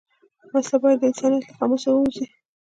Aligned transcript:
وسله 0.53 0.77
باید 0.83 0.99
د 1.01 1.03
انسانیت 1.11 1.43
له 1.45 1.53
قاموسه 1.59 1.89
ووځي 1.91 2.25